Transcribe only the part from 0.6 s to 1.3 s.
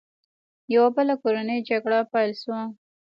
یوه بله